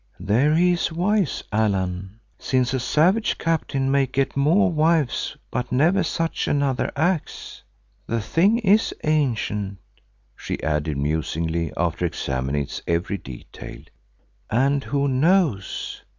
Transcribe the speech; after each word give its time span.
"There 0.19 0.55
he 0.55 0.71
is 0.71 0.91
wise, 0.91 1.43
Allan, 1.51 2.19
since 2.39 2.73
a 2.73 2.79
savage 2.79 3.37
captain 3.37 3.91
may 3.91 4.07
get 4.07 4.35
more 4.35 4.71
wives 4.71 5.37
but 5.51 5.71
never 5.71 6.01
such 6.01 6.47
another 6.47 6.91
axe. 6.95 7.61
The 8.07 8.19
thing 8.19 8.57
is 8.57 8.95
ancient," 9.03 9.77
she 10.35 10.59
added 10.63 10.97
musingly 10.97 11.71
after 11.77 12.03
examining 12.07 12.63
its 12.63 12.81
every 12.87 13.19
detail, 13.19 13.83
"and 14.49 14.83
who 14.83 15.07
knows? 15.07 16.01